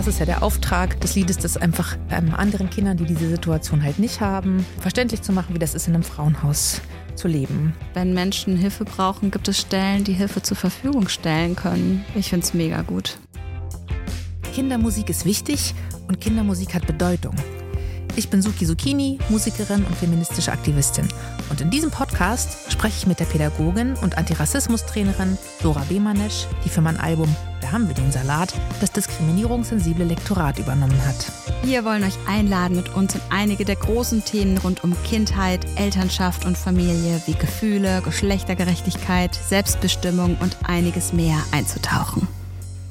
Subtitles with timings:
[0.00, 3.82] Das ist ja der Auftrag des Liedes, das einfach ähm, anderen Kindern, die diese Situation
[3.82, 6.80] halt nicht haben, verständlich zu machen, wie das ist in einem Frauenhaus
[7.16, 7.74] zu leben.
[7.92, 12.02] Wenn Menschen Hilfe brauchen, gibt es Stellen, die Hilfe zur Verfügung stellen können.
[12.14, 13.18] Ich finde es mega gut.
[14.54, 15.74] Kindermusik ist wichtig
[16.08, 17.34] und Kindermusik hat Bedeutung.
[18.16, 21.08] Ich bin Suki Zucchini, Musikerin und feministische Aktivistin.
[21.50, 26.80] Und in diesem Podcast spreche ich mit der Pädagogin und Antirassismus-Trainerin Dora Bemanesch, die für
[26.80, 27.28] mein Album
[27.70, 31.30] Da haben wir den Salat das diskriminierungssensible Lektorat übernommen hat.
[31.62, 36.44] Wir wollen euch einladen, mit uns in einige der großen Themen rund um Kindheit, Elternschaft
[36.46, 42.26] und Familie wie Gefühle, Geschlechtergerechtigkeit, Selbstbestimmung und einiges mehr einzutauchen.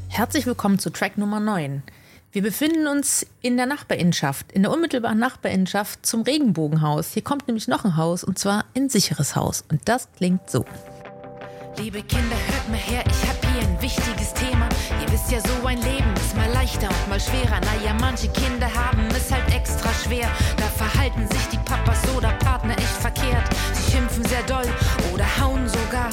[0.08, 1.84] Herzlich willkommen zu Track Nummer 9.
[2.32, 7.12] Wir befinden uns in der Nachbarinschaft, in der unmittelbaren Nachbarinschaft zum Regenbogenhaus.
[7.12, 9.66] Hier kommt nämlich noch ein Haus und zwar ein sicheres Haus.
[9.70, 10.64] Und das klingt so.
[11.78, 14.69] Liebe Kinder, hört mal her, ich hab hier ein wichtiges Thema.
[15.20, 17.60] Wisst ja, so ein Leben ist mal leichter und mal schwerer.
[17.60, 20.30] Naja, manche Kinder haben es halt extra schwer.
[20.56, 23.44] Da verhalten sich die Papas oder Partner echt verkehrt.
[23.74, 24.66] Sie schimpfen sehr doll
[25.14, 26.10] oder hauen sogar.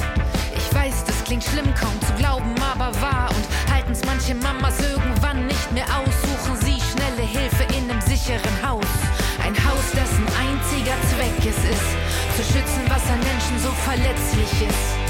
[0.56, 3.30] Ich weiß, das klingt schlimm, kaum zu glauben, aber wahr.
[3.30, 8.56] Und halten's manche Mamas irgendwann nicht mehr aus, suchen sie schnelle Hilfe in einem sicheren
[8.66, 8.90] Haus.
[9.38, 11.90] Ein Haus, dessen einziger Zweck es ist,
[12.34, 15.06] zu schützen, was an Menschen so verletzlich ist.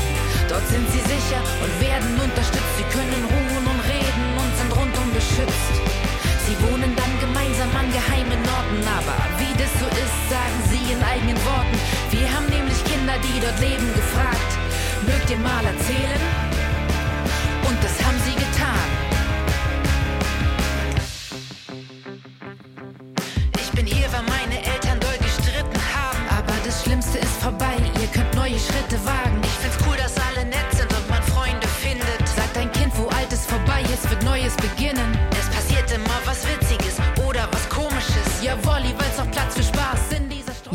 [0.48, 2.77] Dort sind sie sicher und werden unterstützt.
[2.78, 3.66] Sie können ruhen
[5.17, 5.75] beschützt.
[6.45, 11.03] Sie wohnen dann gemeinsam an geheimen Orten, aber wie das so ist, sagen sie in
[11.03, 11.77] eigenen Worten.
[12.11, 14.50] Wir haben nämlich Kinder, die dort leben, gefragt.
[15.06, 16.22] Mögt ihr mal erzählen?
[17.69, 19.05] Und das haben sie getan.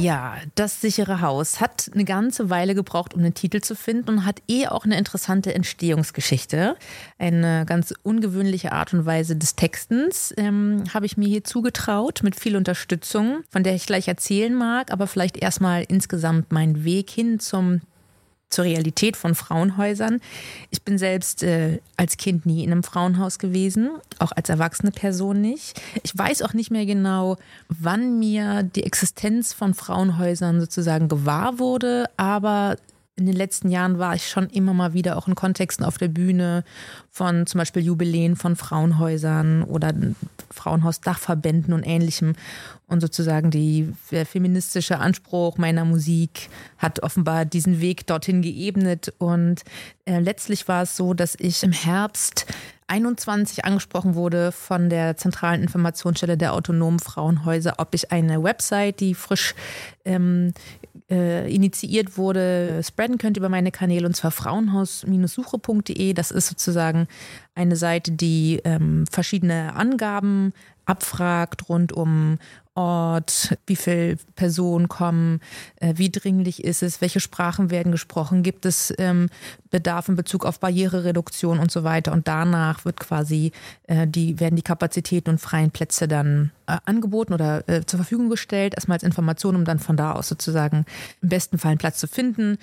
[0.02, 4.25] Ja, das sichere Haus hat eine ganze Weile gebraucht, um den Titel zu finden und
[4.25, 6.75] hat eh auch eine interessante Entstehungsgeschichte.
[7.19, 12.35] Eine ganz ungewöhnliche Art und Weise des Textens ähm, habe ich mir hier zugetraut mit
[12.35, 17.39] viel Unterstützung, von der ich gleich erzählen mag, aber vielleicht erstmal insgesamt meinen Weg hin
[17.39, 17.81] zum
[18.51, 20.19] zur Realität von Frauenhäusern.
[20.69, 23.89] Ich bin selbst äh, als Kind nie in einem Frauenhaus gewesen,
[24.19, 25.81] auch als erwachsene Person nicht.
[26.03, 27.38] Ich weiß auch nicht mehr genau,
[27.69, 32.75] wann mir die Existenz von Frauenhäusern sozusagen gewahr wurde, aber
[33.22, 36.07] in den letzten Jahren war ich schon immer mal wieder auch in Kontexten auf der
[36.07, 36.63] Bühne
[37.12, 39.94] von zum Beispiel Jubiläen von Frauenhäusern oder
[40.50, 42.33] Frauenhausdachverbänden und ähnlichem.
[42.91, 49.13] Und sozusagen die, der feministische Anspruch meiner Musik hat offenbar diesen Weg dorthin geebnet.
[49.18, 49.63] Und
[50.06, 52.45] äh, letztlich war es so, dass ich im Herbst
[52.88, 59.16] 21 angesprochen wurde von der zentralen Informationsstelle der autonomen Frauenhäuser, ob ich eine Website, die
[59.16, 59.56] frisch
[60.03, 60.53] ähm,
[61.09, 66.13] äh, initiiert wurde, spreaden könnte über meine Kanäle und zwar frauenhaus-suche.de.
[66.13, 67.07] Das ist sozusagen
[67.56, 70.53] eine Seite, die ähm, verschiedene Angaben
[70.85, 72.39] abfragt rund um
[72.73, 75.41] Ort, wie viele Personen kommen,
[75.81, 79.28] äh, wie dringlich ist es, welche Sprachen werden gesprochen, gibt es ähm,
[79.69, 82.12] Bedarf in Bezug auf Barrierereduktion und so weiter.
[82.12, 83.52] Und danach wird quasi
[83.88, 88.30] äh, die, werden die Kapazitäten und freien Plätze dann äh, angeboten oder äh, zur Verfügung
[88.30, 90.85] gestellt, erstmal als Information, um dann von da aus sozusagen
[91.22, 92.57] im besten Fall einen Platz zu finden.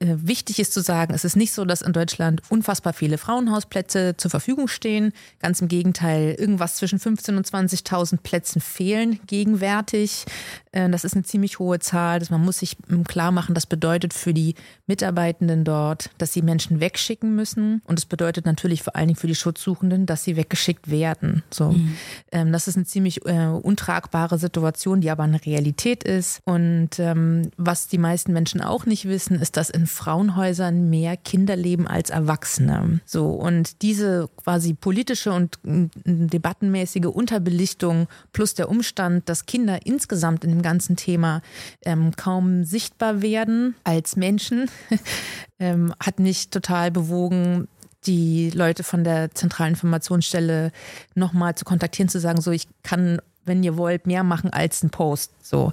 [0.00, 4.16] Äh, wichtig ist zu sagen, es ist nicht so, dass in Deutschland unfassbar viele Frauenhausplätze
[4.16, 5.12] zur Verfügung stehen.
[5.40, 10.24] Ganz im Gegenteil, irgendwas zwischen 15.000 und 20.000 Plätzen fehlen gegenwärtig.
[10.72, 12.18] Äh, das ist eine ziemlich hohe Zahl.
[12.18, 14.54] Das man muss sich ähm, klar machen, das bedeutet für die
[14.86, 17.82] Mitarbeitenden dort, dass sie Menschen wegschicken müssen.
[17.84, 21.42] Und es bedeutet natürlich vor allen Dingen für die Schutzsuchenden, dass sie weggeschickt werden.
[21.50, 21.96] So, mhm.
[22.32, 26.40] ähm, das ist eine ziemlich äh, untragbare Situation, die aber eine Realität ist.
[26.44, 31.56] Und ähm, was die meisten Menschen auch nicht wissen, ist, dass in Frauenhäusern mehr Kinder
[31.56, 33.00] leben als Erwachsene.
[33.04, 40.44] So und diese quasi politische und äh, debattenmäßige Unterbelichtung plus der Umstand, dass Kinder insgesamt
[40.44, 41.42] in dem ganzen Thema
[41.84, 44.70] ähm, kaum sichtbar werden als Menschen,
[45.58, 47.68] ähm, hat mich total bewogen,
[48.06, 50.72] die Leute von der zentralen Informationsstelle
[51.14, 54.90] nochmal zu kontaktieren, zu sagen, so ich kann, wenn ihr wollt, mehr machen als ein
[54.90, 55.32] Post.
[55.42, 55.72] So.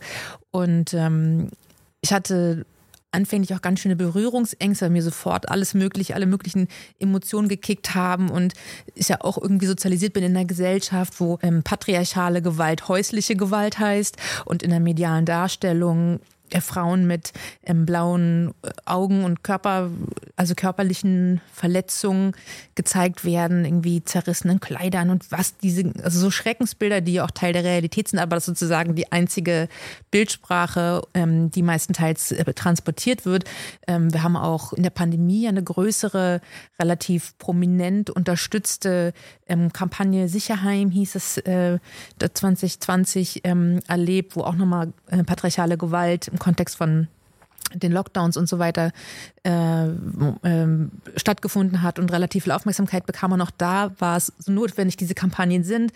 [0.51, 1.49] Und ähm,
[2.01, 2.65] ich hatte
[3.11, 6.67] anfänglich auch ganz schöne Berührungsängste, weil mir sofort alles mögliche, alle möglichen
[6.97, 8.53] Emotionen gekickt haben und
[8.95, 13.79] ich ja auch irgendwie sozialisiert bin in einer Gesellschaft, wo ähm, patriarchale Gewalt häusliche Gewalt
[13.79, 16.21] heißt und in der medialen Darstellung
[16.59, 17.31] Frauen mit
[17.63, 19.89] ähm, blauen äh, Augen und Körper,
[20.35, 22.33] also körperlichen Verletzungen
[22.75, 27.63] gezeigt werden, irgendwie zerrissenen Kleidern und was diese, also so Schreckensbilder, die auch Teil der
[27.63, 29.69] Realität sind, aber das sozusagen die einzige
[30.09, 33.45] Bildsprache, ähm, die meistenteils äh, transportiert wird.
[33.87, 36.41] Ähm, wir haben auch in der Pandemie eine größere,
[36.79, 39.13] relativ prominent unterstützte
[39.47, 41.79] ähm, Kampagne Sicherheim, hieß es, äh,
[42.19, 47.07] 2020 ähm, erlebt, wo auch nochmal äh, patriarchale Gewalt im Kontext von
[47.73, 48.91] den Lockdowns und so weiter
[49.43, 53.31] äh, äh, stattgefunden hat und relativ viel Aufmerksamkeit bekam.
[53.31, 55.93] Und auch da war es so notwendig, diese Kampagnen sind.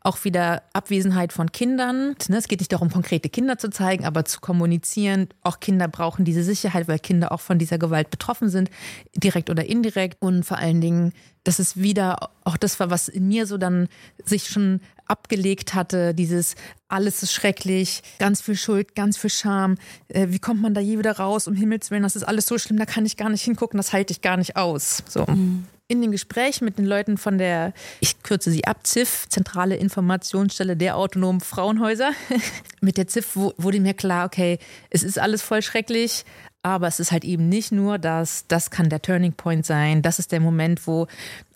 [0.00, 2.14] Auch wieder Abwesenheit von Kindern.
[2.28, 5.28] Ne, es geht nicht darum, konkrete Kinder zu zeigen, aber zu kommunizieren.
[5.42, 8.70] Auch Kinder brauchen diese Sicherheit, weil Kinder auch von dieser Gewalt betroffen sind,
[9.14, 10.16] direkt oder indirekt.
[10.20, 11.12] Und vor allen Dingen,
[11.44, 13.88] das ist wieder auch das war, was in mir so dann
[14.24, 16.54] sich schon abgelegt hatte, dieses
[16.88, 19.76] alles ist schrecklich, ganz viel Schuld, ganz viel Scham.
[20.08, 21.46] Äh, wie kommt man da je wieder raus?
[21.46, 23.92] Um Himmels Willen, das ist alles so schlimm, da kann ich gar nicht hingucken, das
[23.92, 25.02] halte ich gar nicht aus.
[25.08, 25.24] So.
[25.26, 25.66] Mhm.
[25.90, 30.76] In den Gesprächen mit den Leuten von der, ich kürze sie ab, ZIF, Zentrale Informationsstelle
[30.76, 32.12] der autonomen Frauenhäuser,
[32.82, 34.58] mit der ZIF wurde mir klar, okay,
[34.90, 36.24] es ist alles voll schrecklich,
[36.62, 40.18] aber es ist halt eben nicht nur das, das kann der Turning Point sein, das
[40.18, 41.06] ist der Moment, wo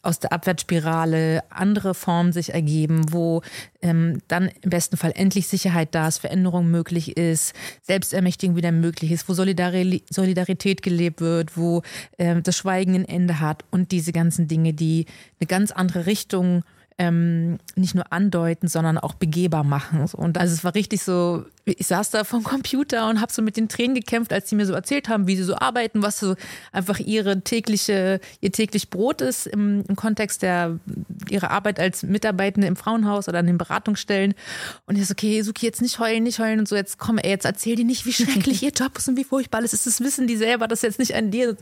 [0.03, 3.43] aus der Abwärtsspirale andere Formen sich ergeben, wo
[3.83, 9.13] ähm, dann im besten Fall endlich Sicherheit da ist, Veränderung möglich ist, Selbstermächtigung wieder möglich
[9.13, 11.83] ist, wo Solidari Solidarität gelebt wird, wo
[12.19, 15.07] ähm, das Schweigen ein Ende hat und diese ganzen Dinge, die
[15.41, 16.65] eine ganz andere Richtung
[16.99, 20.05] ähm, nicht nur andeuten, sondern auch begehbar machen.
[20.13, 23.57] Und also es war richtig so, ich saß da vom Computer und habe so mit
[23.57, 26.35] den Tränen gekämpft, als sie mir so erzählt haben, wie sie so arbeiten, was so
[26.73, 30.79] einfach ihre tägliche, ihr täglich Brot ist im, im Kontext der
[31.31, 34.35] ihrer Arbeit als Mitarbeitende im Frauenhaus oder an den Beratungsstellen.
[34.87, 37.31] Und ich so, okay, Suki, jetzt nicht heulen, nicht heulen und so, jetzt komm, ey,
[37.31, 39.87] jetzt erzähl dir nicht, wie schrecklich ihr Job ist und wie furchtbar alles ist.
[39.87, 41.57] Das wissen die selber, das ist jetzt nicht an dir.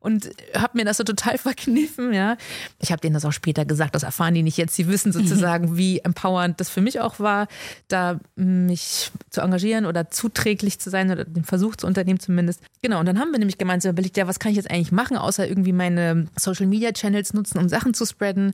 [0.00, 2.36] Und hab mir das so total verkniffen, ja.
[2.80, 4.74] Ich habe denen das auch später gesagt, das erfahren die nicht jetzt.
[4.74, 7.46] Sie wissen sozusagen, wie empowernd das für mich auch war,
[7.88, 12.60] da mich zu engagieren oder zuträglich zu sein oder den Versuch zu unternehmen zumindest.
[12.82, 15.16] Genau, und dann haben wir nämlich gemeinsam überlegt, ja, was kann ich jetzt eigentlich machen,
[15.16, 18.52] außer irgendwie meine Social Media Channels nutzen, um Sachen zu spreaden.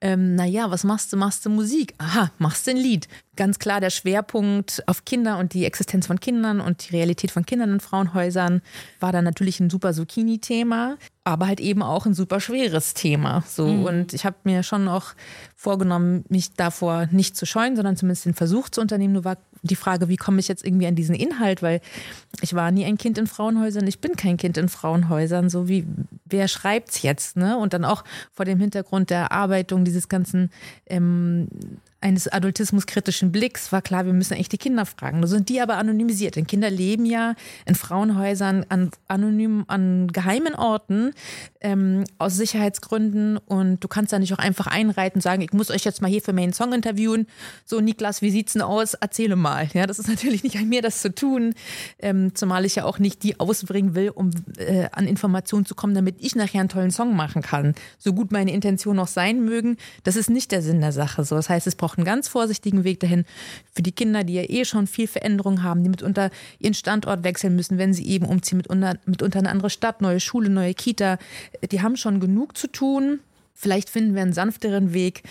[0.00, 1.16] Ähm, naja, was machst du?
[1.16, 1.94] Machst du Musik?
[1.98, 3.08] Aha, machst du ein Lied.
[3.34, 7.46] Ganz klar der Schwerpunkt auf Kinder und die Existenz von Kindern und die Realität von
[7.46, 8.60] Kindern in Frauenhäusern
[9.00, 13.44] war dann natürlich ein super Zucchini-Thema aber halt eben auch ein super schweres Thema.
[13.46, 13.84] So mhm.
[13.84, 15.12] und ich habe mir schon auch
[15.54, 19.12] vorgenommen, mich davor nicht zu scheuen, sondern zumindest den Versuch zu unternehmen.
[19.12, 21.80] Nur war die Frage, wie komme ich jetzt irgendwie an diesen Inhalt, weil
[22.40, 25.48] ich war nie ein Kind in Frauenhäusern, ich bin kein Kind in Frauenhäusern.
[25.48, 25.86] So wie
[26.24, 27.56] wer schreibt's jetzt, ne?
[27.56, 28.02] Und dann auch
[28.32, 30.50] vor dem Hintergrund der Erarbeitung dieses ganzen
[30.86, 31.46] ähm,
[32.02, 35.20] eines adultismuskritischen Blicks war klar, wir müssen eigentlich die Kinder fragen.
[35.20, 36.36] Nur sind die aber anonymisiert.
[36.36, 37.34] Denn Kinder leben ja
[37.66, 41.12] in Frauenhäusern an anonym an geheimen Orten
[41.60, 45.70] ähm, aus Sicherheitsgründen und du kannst da nicht auch einfach einreiten und sagen, ich muss
[45.70, 47.26] euch jetzt mal hier für meinen Song interviewen.
[47.64, 48.94] So, Niklas, wie sieht's denn aus?
[48.94, 49.68] Erzähle mal.
[49.72, 51.54] Ja, das ist natürlich nicht an mir, das zu tun.
[51.98, 55.94] Ähm, zumal ich ja auch nicht die ausbringen will, um äh, an Informationen zu kommen,
[55.94, 57.74] damit ich nachher einen tollen Song machen kann.
[57.98, 61.24] So gut meine Intentionen auch sein mögen, das ist nicht der Sinn der Sache.
[61.24, 63.24] So, das heißt, es braucht auch einen ganz vorsichtigen Weg dahin
[63.72, 67.54] für die Kinder, die ja eh schon viel Veränderung haben, die mitunter ihren Standort wechseln
[67.56, 71.18] müssen, wenn sie eben umziehen, mitunter, mitunter eine andere Stadt, neue Schule, neue Kita.
[71.70, 73.20] Die haben schon genug zu tun.
[73.54, 75.22] Vielleicht finden wir einen sanfteren Weg,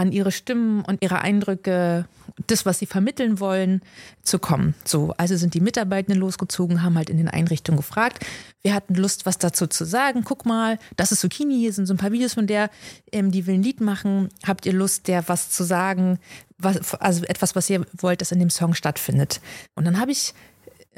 [0.00, 2.06] an ihre Stimmen und ihre Eindrücke,
[2.46, 3.82] das, was sie vermitteln wollen,
[4.22, 4.74] zu kommen.
[4.86, 8.24] So, also sind die Mitarbeitenden losgezogen, haben halt in den Einrichtungen gefragt.
[8.62, 10.24] Wir hatten Lust, was dazu zu sagen.
[10.24, 12.70] Guck mal, das ist Zucchini, hier sind so ein paar Videos von der,
[13.12, 14.30] ähm, die will ein Lied machen.
[14.46, 16.18] Habt ihr Lust, der was zu sagen?
[16.56, 19.42] Was, also etwas, was ihr wollt, das in dem Song stattfindet.
[19.74, 20.32] Und dann habe ich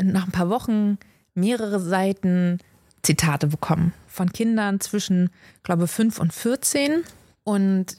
[0.01, 0.97] nach ein paar Wochen
[1.35, 2.59] mehrere Seiten
[3.03, 5.31] Zitate bekommen von Kindern zwischen,
[5.65, 7.03] glaube 5 und 14.
[7.43, 7.97] Und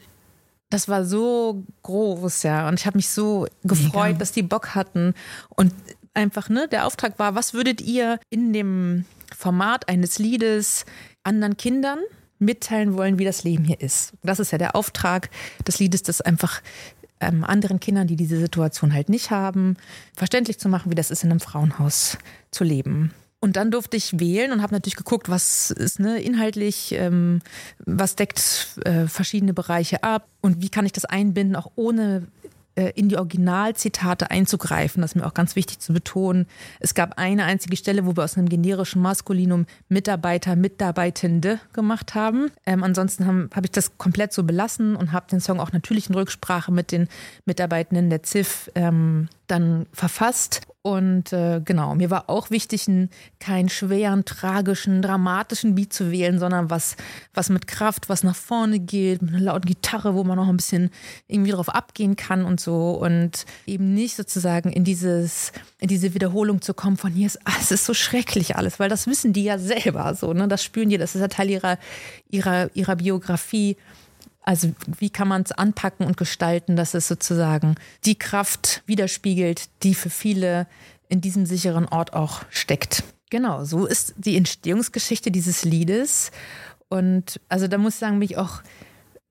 [0.73, 2.67] das war so groß, ja.
[2.67, 4.19] Und ich habe mich so gefreut, Mega.
[4.19, 5.13] dass die Bock hatten.
[5.49, 5.71] Und
[6.15, 9.05] einfach, ne, der Auftrag war, was würdet ihr in dem
[9.37, 10.85] Format eines Liedes
[11.23, 11.99] anderen Kindern
[12.39, 14.13] mitteilen wollen, wie das Leben hier ist?
[14.23, 15.29] Das ist ja der Auftrag
[15.67, 16.61] des Liedes, das einfach
[17.19, 19.77] ähm, anderen Kindern, die diese Situation halt nicht haben,
[20.15, 22.17] verständlich zu machen, wie das ist, in einem Frauenhaus
[22.49, 23.13] zu leben.
[23.43, 27.41] Und dann durfte ich wählen und habe natürlich geguckt, was ist ne, inhaltlich, ähm,
[27.85, 32.25] was deckt äh, verschiedene Bereiche ab und wie kann ich das einbinden, auch ohne
[32.75, 35.01] äh, in die Originalzitate einzugreifen.
[35.01, 36.47] Das ist mir auch ganz wichtig zu betonen.
[36.79, 42.49] Es gab eine einzige Stelle, wo wir aus einem generischen Maskulinum Mitarbeiter, Mitarbeitende gemacht haben.
[42.65, 46.07] Ähm, ansonsten habe hab ich das komplett so belassen und habe den Song auch natürlich
[46.07, 47.09] in Rücksprache mit den
[47.43, 53.09] Mitarbeitenden der ZIF ähm, dann verfasst Und äh, genau, mir war auch wichtig, einen,
[53.39, 56.97] keinen schweren, tragischen, dramatischen Beat zu wählen, sondern was,
[57.33, 60.57] was mit Kraft, was nach vorne geht, mit einer lauten Gitarre, wo man noch ein
[60.57, 60.89] bisschen
[61.29, 62.91] irgendwie drauf abgehen kann und so.
[62.91, 67.53] Und eben nicht sozusagen in dieses, in diese Wiederholung zu kommen von hier ist, ah,
[67.61, 70.49] es ist so schrecklich alles, weil das wissen die ja selber so, ne?
[70.49, 71.77] Das spüren die, das ist ja Teil ihrer,
[72.29, 73.77] ihrer, ihrer Biografie.
[74.43, 79.95] Also wie kann man es anpacken und gestalten, dass es sozusagen die Kraft widerspiegelt, die
[79.95, 80.67] für viele
[81.07, 83.03] in diesem sicheren Ort auch steckt.
[83.29, 86.31] Genau, so ist die Entstehungsgeschichte dieses Liedes.
[86.89, 88.61] Und also da muss ich sagen, bin ich auch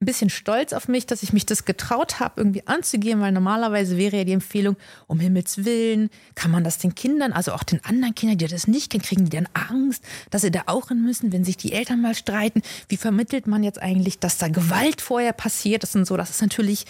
[0.03, 3.97] ein bisschen stolz auf mich, dass ich mich das getraut habe, irgendwie anzugehen, weil normalerweise
[3.97, 7.83] wäre ja die Empfehlung, um Himmels Willen, kann man das den Kindern, also auch den
[7.85, 11.03] anderen Kindern, die das nicht kennen, kriegen die dann Angst, dass sie da auch hin
[11.03, 12.63] müssen, wenn sich die Eltern mal streiten.
[12.89, 16.17] Wie vermittelt man jetzt eigentlich, dass da Gewalt vorher passiert ist und so?
[16.17, 16.85] Das ist natürlich,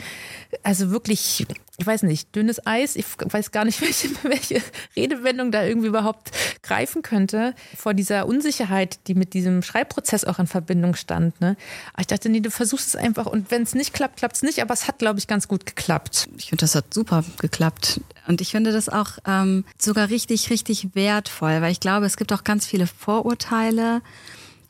[0.63, 1.47] also wirklich
[1.83, 2.97] ich weiß nicht, dünnes Eis.
[2.97, 4.63] Ich weiß gar nicht, welche, welche
[4.97, 6.31] Redewendung da irgendwie überhaupt
[6.63, 7.55] greifen könnte.
[7.77, 11.41] Vor dieser Unsicherheit, die mit diesem Schreibprozess auch in Verbindung stand.
[11.41, 11.57] Ne?
[11.93, 14.43] Aber ich dachte, nee, du versuchst es einfach und wenn es nicht klappt, klappt es
[14.43, 14.63] nicht.
[14.63, 16.29] Aber es hat, glaube ich, ganz gut geklappt.
[16.39, 18.01] Ich finde, das hat super geklappt.
[18.29, 22.33] Und ich finde das auch ähm, sogar richtig, richtig wertvoll, weil ich glaube, es gibt
[22.33, 24.03] auch ganz viele Vorurteile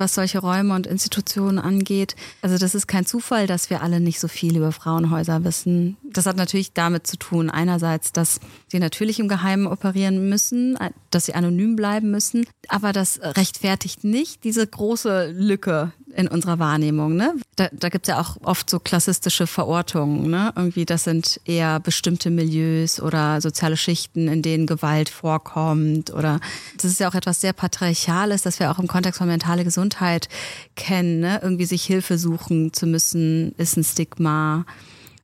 [0.03, 2.17] was solche Räume und Institutionen angeht.
[2.43, 5.97] Also das ist kein Zufall, dass wir alle nicht so viel über Frauenhäuser wissen.
[6.03, 10.77] Das hat natürlich damit zu tun, einerseits, dass sie natürlich im Geheimen operieren müssen,
[11.11, 17.17] dass sie anonym bleiben müssen, aber das rechtfertigt nicht diese große Lücke, in unserer Wahrnehmung.
[17.17, 17.35] Ne?
[17.57, 20.31] Da, da gibt es ja auch oft so klassistische Verortungen.
[20.31, 20.53] Ne?
[20.57, 26.13] Irgendwie, das sind eher bestimmte Milieus oder soziale Schichten, in denen Gewalt vorkommt.
[26.13, 26.41] Oder
[26.77, 30.29] das ist ja auch etwas sehr Patriarchales, das wir auch im Kontext von mentale Gesundheit
[30.77, 31.21] kennen.
[31.21, 31.41] Ne?
[31.43, 34.65] Irgendwie sich Hilfe suchen zu müssen, ist ein Stigma.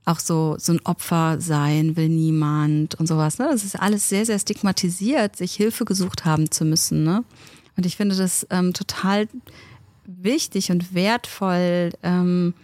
[0.04, 3.38] Auch so, so ein Opfer sein will niemand und sowas.
[3.38, 3.49] Ne?
[3.50, 7.04] Das ist alles sehr, sehr stigmatisiert, sich Hilfe gesucht haben zu müssen.
[7.04, 7.25] Ne?
[7.76, 9.28] Und ich finde das ähm, total
[10.09, 12.55] wichtig und wertvoll, ähm,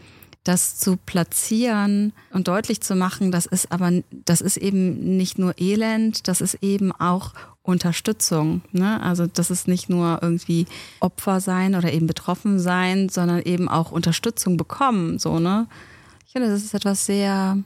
[0.44, 5.54] das zu platzieren und deutlich zu machen, das ist aber, das ist eben nicht nur
[5.58, 7.32] Elend, das ist eben auch
[7.62, 8.60] Unterstützung.
[8.72, 9.00] Ne?
[9.02, 10.66] Also das ist nicht nur irgendwie
[11.00, 15.18] Opfer sein oder eben betroffen sein, sondern eben auch Unterstützung bekommen.
[15.18, 15.66] So, ne?
[16.26, 17.56] Ich finde, das ist etwas sehr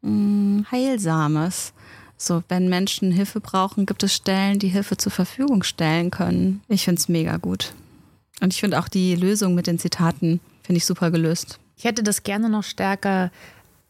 [0.00, 1.74] mh, mm, Heilsames.
[2.16, 6.62] So, wenn Menschen Hilfe brauchen, gibt es Stellen, die Hilfe zur Verfügung stellen können.
[6.68, 7.74] Ich finde es mega gut.
[8.42, 11.60] Und ich finde auch die Lösung mit den Zitaten, finde ich super gelöst.
[11.76, 13.30] Ich hätte das gerne noch stärker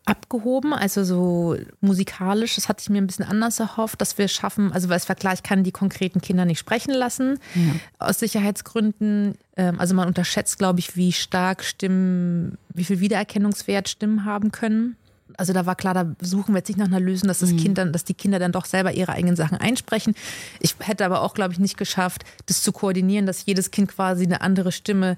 [0.05, 4.73] abgehoben, also so musikalisch, das hatte ich mir ein bisschen anders erhofft, dass wir schaffen,
[4.73, 8.07] also weil es Vergleich kann die konkreten Kinder nicht sprechen lassen, ja.
[8.07, 9.37] aus Sicherheitsgründen.
[9.57, 14.97] Ähm, also man unterschätzt, glaube ich, wie stark Stimmen, wie viel Wiedererkennungswert Stimmen haben können
[15.37, 17.59] also da war klar, da suchen wir jetzt nicht nach einer Lösung, dass das mhm.
[17.59, 20.15] Kind dann, dass die Kinder dann doch selber ihre eigenen Sachen einsprechen.
[20.61, 24.25] Ich hätte aber auch, glaube ich, nicht geschafft, das zu koordinieren, dass jedes Kind quasi
[24.25, 25.17] eine andere Stimme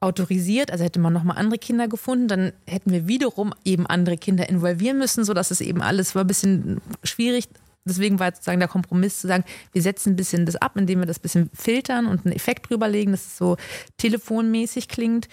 [0.00, 4.48] autorisiert, also hätte man nochmal andere Kinder gefunden, dann hätten wir wiederum eben andere Kinder
[4.48, 7.48] involvieren müssen, sodass es eben alles war ein bisschen schwierig
[7.88, 11.06] deswegen war sozusagen der Kompromiss zu sagen, wir setzen ein bisschen das ab, indem wir
[11.06, 13.56] das ein bisschen filtern und einen Effekt drüberlegen, dass es so
[13.96, 15.28] telefonmäßig klingt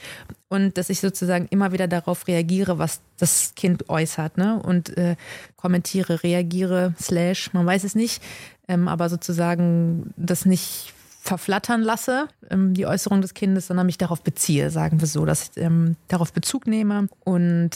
[0.48, 4.62] und dass ich sozusagen immer wieder darauf reagiere, was das Kind äußert ne?
[4.62, 5.16] und äh,
[5.56, 8.22] kommentiere, reagiere, slash, man weiß es nicht,
[8.68, 14.22] ähm, aber sozusagen das nicht verflattern lasse, ähm, die Äußerung des Kindes, sondern mich darauf
[14.22, 17.72] beziehe, sagen wir so, dass ich ähm, darauf Bezug nehme und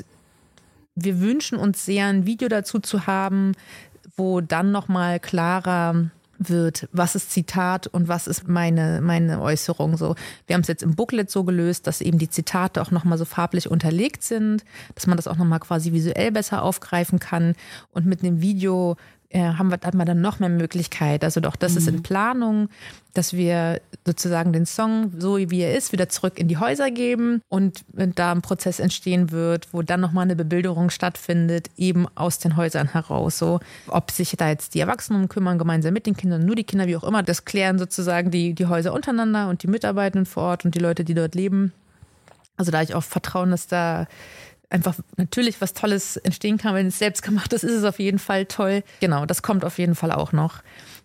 [0.96, 3.54] wir wünschen uns sehr, ein Video dazu zu haben,
[4.18, 10.16] wo dann nochmal klarer wird, was ist Zitat und was ist meine, meine Äußerung so.
[10.48, 13.26] Wir haben es jetzt im Booklet so gelöst, dass eben die Zitate auch nochmal so
[13.26, 14.64] farblich unterlegt sind,
[14.96, 17.56] dass man das auch nochmal quasi visuell besser aufgreifen kann.
[17.92, 18.96] Und mit einem Video
[19.30, 21.24] äh, haben wir, hat man dann noch mehr Möglichkeit.
[21.24, 21.78] Also doch, das mhm.
[21.78, 22.04] ist in mhm.
[22.04, 22.70] Planung,
[23.14, 27.42] dass wir sozusagen den Song, so wie er ist, wieder zurück in die Häuser geben
[27.48, 32.58] und da ein Prozess entstehen wird, wo dann nochmal eine Bebilderung stattfindet, eben aus den
[32.58, 33.38] Häusern heraus.
[33.38, 36.88] So, ob sich da jetzt die Erwachsenen kümmern, gemeinsam mit den Kindern, nur die Kinder,
[36.88, 40.66] wie auch immer, das klären sozusagen die, die Häuser untereinander und die Mitarbeitenden vor Ort
[40.66, 41.74] und die Leute, die dort leben.
[42.58, 44.08] Also da ich auch vertrauen, dass da
[44.70, 48.20] einfach natürlich was Tolles entstehen kann, wenn es selbst gemacht ist, ist es auf jeden
[48.20, 48.84] Fall toll.
[49.00, 50.62] Genau, das kommt auf jeden Fall auch noch.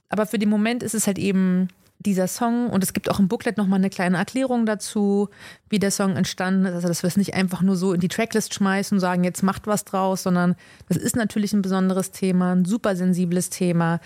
[0.08, 1.68] Aber für den Moment ist es halt eben
[1.98, 5.28] dieser Song und es gibt auch im Booklet nochmal eine kleine Erklärung dazu,
[5.70, 6.74] wie der Song entstanden ist.
[6.74, 9.42] Also, dass wir es nicht einfach nur so in die Tracklist schmeißen und sagen, jetzt
[9.42, 10.54] macht was draus, sondern
[10.88, 14.00] das ist natürlich ein besonderes Thema, ein super sensibles Thema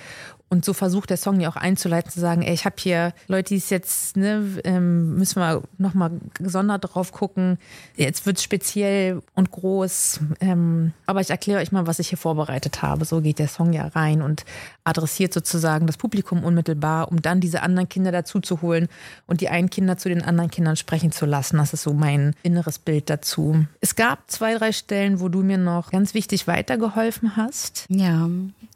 [0.51, 3.51] Und so versucht der Song ja auch einzuleiten, zu sagen, ey, ich habe hier Leute,
[3.51, 7.59] die es jetzt, ne, ähm, müssen wir nochmal gesondert drauf gucken.
[7.97, 10.21] Jetzt wird es speziell und groß.
[10.41, 13.05] Ähm, aber ich erkläre euch mal, was ich hier vorbereitet habe.
[13.05, 14.45] So geht der Song ja rein und
[14.85, 18.89] adressiert sozusagen das Publikum unmittelbar, um dann diese anderen Kinder dazu zu holen
[19.27, 21.59] und die einen Kinder zu den anderen Kindern sprechen zu lassen.
[21.59, 23.67] Das ist so mein inneres Bild dazu.
[23.81, 27.85] Es gab zwei, drei Stellen, wo du mir noch ganz wichtig weitergeholfen hast.
[27.91, 28.29] Ja,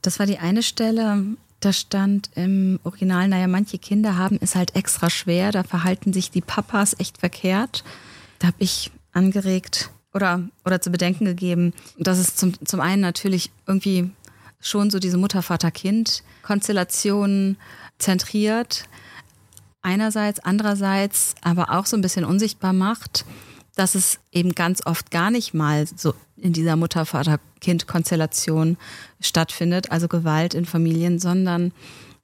[0.02, 1.24] das war die eine Stelle,
[1.64, 6.30] da stand im Original, naja, manche Kinder haben es halt extra schwer, da verhalten sich
[6.30, 7.84] die Papas echt verkehrt.
[8.40, 13.52] Da habe ich angeregt oder, oder zu bedenken gegeben, dass es zum, zum einen natürlich
[13.66, 14.10] irgendwie
[14.60, 17.56] schon so diese Mutter-Vater-Kind-Konstellation
[17.98, 18.88] zentriert.
[19.82, 23.24] Einerseits, andererseits aber auch so ein bisschen unsichtbar macht,
[23.76, 28.76] dass es eben ganz oft gar nicht mal so in dieser Mutter-Vater-Kind-Konstellation
[29.20, 31.72] stattfindet, also Gewalt in Familien, sondern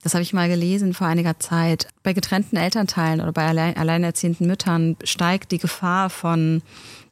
[0.02, 1.88] das habe ich mal gelesen vor einiger Zeit.
[2.02, 6.62] Bei getrennten Elternteilen oder bei allein, alleinerziehenden Müttern steigt die Gefahr von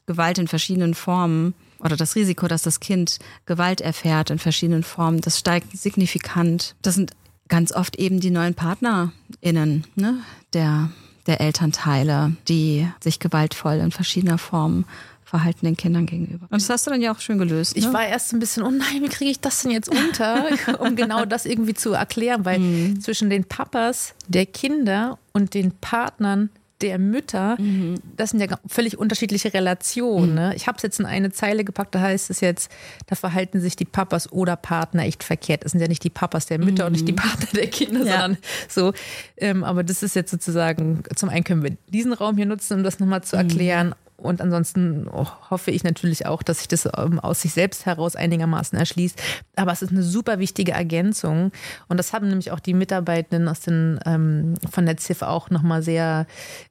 [0.05, 5.21] Gewalt in verschiedenen Formen oder das Risiko, dass das Kind Gewalt erfährt in verschiedenen Formen,
[5.21, 6.75] das steigt signifikant.
[6.81, 7.11] Das sind
[7.49, 10.21] ganz oft eben die neuen PartnerInnen ne,
[10.53, 10.89] der,
[11.27, 14.85] der Elternteile, die sich gewaltvoll in verschiedener Form
[15.27, 16.47] Verhalten den Kindern gegenüber.
[16.49, 17.75] Und das hast du dann ja auch schön gelöst.
[17.75, 17.81] Ne?
[17.81, 20.45] Ich war erst ein bisschen, oh nein, wie kriege ich das denn jetzt unter,
[20.79, 23.01] um genau das irgendwie zu erklären, weil mhm.
[23.01, 27.95] zwischen den Papas der Kinder und den Partnern der Mütter, mhm.
[28.15, 30.29] das sind ja völlig unterschiedliche Relationen.
[30.29, 30.35] Mhm.
[30.35, 30.55] Ne?
[30.55, 32.71] Ich habe es jetzt in eine Zeile gepackt, da heißt es jetzt,
[33.07, 35.65] da verhalten sich die Papas oder Partner echt verkehrt.
[35.65, 36.87] Es sind ja nicht die Papas der Mütter mhm.
[36.87, 37.17] und nicht die mhm.
[37.17, 38.21] Partner der Kinder, ja.
[38.21, 38.37] sondern
[38.69, 38.93] so.
[39.35, 42.83] Ähm, aber das ist jetzt sozusagen, zum einen können wir diesen Raum hier nutzen, um
[42.83, 43.41] das nochmal zu mhm.
[43.41, 43.95] erklären.
[44.17, 45.07] Und ansonsten
[45.49, 49.21] hoffe ich natürlich auch, dass sich das ähm, aus sich selbst heraus einigermaßen erschließt.
[49.55, 51.51] Aber es ist eine super wichtige Ergänzung.
[51.87, 55.83] Und das haben nämlich auch die Mitarbeitenden aus den, ähm, von der ZIF auch nochmal
[55.83, 56.25] sehr,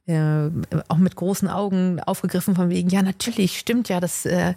[0.07, 0.49] äh,
[0.89, 4.53] auch mit großen Augen aufgegriffen, von wegen, ja, natürlich, stimmt ja, das äh,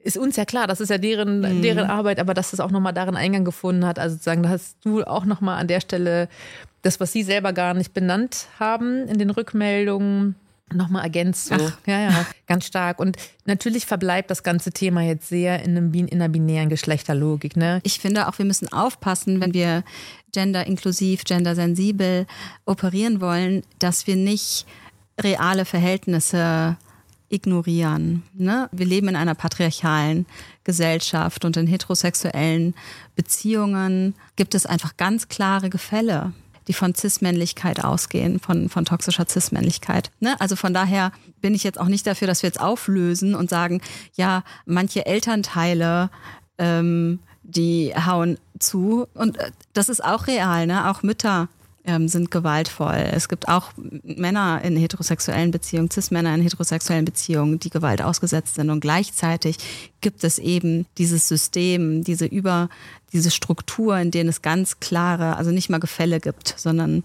[0.00, 1.62] ist uns ja klar, das ist ja deren, mhm.
[1.62, 3.98] deren Arbeit, aber dass das auch nochmal darin Eingang gefunden hat.
[3.98, 6.28] Also sozusagen, da hast du auch nochmal an der Stelle
[6.82, 10.34] das, was sie selber gar nicht benannt haben in den Rückmeldungen,
[10.72, 11.46] nochmal ergänzt.
[11.46, 11.54] So.
[11.54, 11.78] Ach.
[11.86, 12.98] Ja, ja, ganz stark.
[12.98, 17.56] Und natürlich verbleibt das ganze Thema jetzt sehr in, einem, in einer binären Geschlechterlogik.
[17.56, 17.80] Ne?
[17.82, 19.84] Ich finde auch, wir müssen aufpassen, wenn wir
[20.32, 22.26] gender-inklusiv, gender-sensibel
[22.64, 24.66] operieren wollen, dass wir nicht
[25.20, 26.76] reale Verhältnisse
[27.28, 28.22] ignorieren.
[28.34, 28.68] Ne?
[28.72, 30.26] Wir leben in einer patriarchalen
[30.64, 32.74] Gesellschaft und in heterosexuellen
[33.16, 36.32] Beziehungen gibt es einfach ganz klare Gefälle
[36.68, 40.10] die von Cis-Männlichkeit ausgehen, von, von toxischer Cis-Männlichkeit.
[40.20, 40.36] Ne?
[40.40, 43.80] Also von daher bin ich jetzt auch nicht dafür, dass wir jetzt auflösen und sagen,
[44.14, 46.10] ja, manche Elternteile
[46.58, 49.06] ähm, die hauen zu.
[49.14, 50.90] Und äh, das ist auch real, ne?
[50.90, 51.48] Auch Mütter
[51.84, 53.10] ähm, sind gewaltvoll.
[53.12, 58.70] Es gibt auch Männer in heterosexuellen Beziehungen, Cis-Männer in heterosexuellen Beziehungen, die Gewalt ausgesetzt sind.
[58.70, 59.58] Und gleichzeitig
[60.00, 62.68] gibt es eben dieses System, diese über,
[63.12, 67.04] diese Struktur, in denen es ganz klare, also nicht mal Gefälle gibt, sondern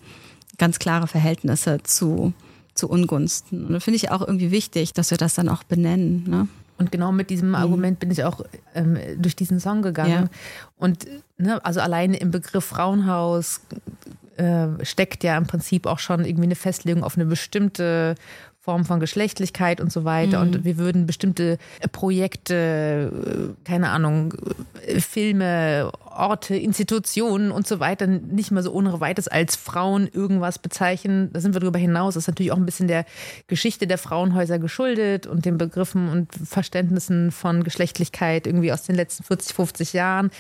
[0.58, 2.34] ganz klare Verhältnisse zu,
[2.74, 3.66] zu Ungunsten.
[3.66, 6.24] Und da finde ich auch irgendwie wichtig, dass wir das dann auch benennen.
[6.28, 6.48] Ne?
[6.78, 7.56] Und genau mit diesem mhm.
[7.56, 10.12] Argument bin ich auch ähm, durch diesen Song gegangen.
[10.12, 10.30] Ja.
[10.78, 11.06] Und
[11.38, 13.60] ne, also alleine im Begriff Frauenhaus
[14.40, 18.16] äh, steckt ja im Prinzip auch schon irgendwie eine Festlegung auf eine bestimmte
[18.62, 20.44] Form von Geschlechtlichkeit und so weiter.
[20.44, 20.48] Mhm.
[20.56, 21.58] Und wir würden bestimmte
[21.92, 24.34] Projekte, äh, keine Ahnung,
[24.86, 30.60] äh, Filme, Orte, Institutionen und so weiter nicht mehr so ohne weites als Frauen irgendwas
[30.60, 31.30] bezeichnen.
[31.34, 32.14] Da sind wir darüber hinaus.
[32.14, 33.06] Das ist natürlich auch ein bisschen der
[33.48, 39.24] Geschichte der Frauenhäuser geschuldet und den Begriffen und Verständnissen von Geschlechtlichkeit irgendwie aus den letzten
[39.24, 40.32] 40, 50 Jahren.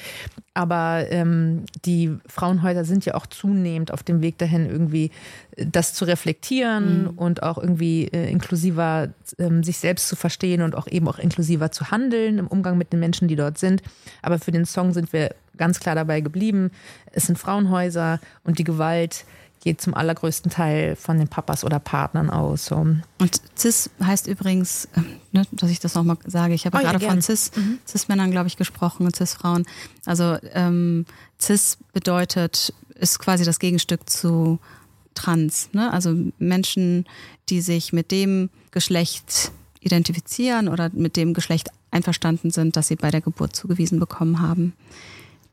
[0.53, 5.11] Aber ähm, die Frauenhäuser sind ja auch zunehmend auf dem Weg dahin, irgendwie
[5.55, 7.09] das zu reflektieren mhm.
[7.11, 11.71] und auch irgendwie äh, inklusiver ähm, sich selbst zu verstehen und auch eben auch inklusiver
[11.71, 13.81] zu handeln im Umgang mit den Menschen, die dort sind.
[14.21, 16.71] Aber für den Song sind wir ganz klar dabei geblieben.
[17.11, 19.25] Es sind Frauenhäuser und die Gewalt
[19.61, 22.65] geht zum allergrößten Teil von den Papas oder Partnern aus.
[22.65, 22.75] So.
[22.77, 26.91] Und CIS heißt übrigens, äh, ne, dass ich das nochmal sage, ich habe oh, ja,
[26.91, 27.79] gerade von CIS, mhm.
[27.85, 29.65] CIS-Männern, glaube ich, gesprochen und CIS-Frauen.
[30.05, 31.05] Also ähm,
[31.39, 34.59] CIS bedeutet, ist quasi das Gegenstück zu
[35.13, 35.69] Trans.
[35.73, 35.91] Ne?
[35.91, 37.05] Also Menschen,
[37.49, 43.11] die sich mit dem Geschlecht identifizieren oder mit dem Geschlecht einverstanden sind, das sie bei
[43.11, 44.73] der Geburt zugewiesen bekommen haben.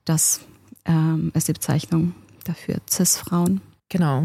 [0.07, 0.41] Das
[0.87, 2.15] ähm, ist die Bezeichnung
[2.45, 3.61] dafür, CIS-Frauen.
[3.91, 4.25] Genau.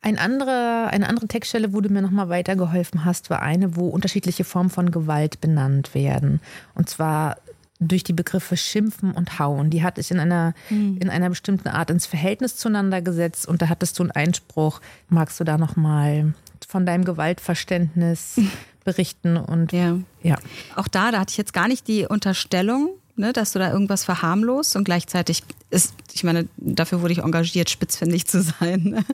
[0.00, 4.44] Ein andere, eine andere Textstelle, wo du mir nochmal weitergeholfen hast, war eine, wo unterschiedliche
[4.44, 6.40] Formen von Gewalt benannt werden.
[6.74, 7.36] Und zwar
[7.80, 9.70] durch die Begriffe Schimpfen und Hauen.
[9.70, 10.98] Die hatte ich in einer, mhm.
[10.98, 14.80] in einer bestimmten Art ins Verhältnis zueinander gesetzt und da hattest du einen Einspruch.
[15.08, 16.34] Magst du da nochmal
[16.66, 18.40] von deinem Gewaltverständnis
[18.84, 19.36] berichten?
[19.36, 19.98] Und ja.
[20.22, 20.36] ja.
[20.74, 24.04] Auch da, da hatte ich jetzt gar nicht die Unterstellung, ne, dass du da irgendwas
[24.04, 28.82] verharmlost und gleichzeitig ist, ich meine, dafür wurde ich engagiert, spitzfindig zu sein.
[28.82, 29.04] Ne?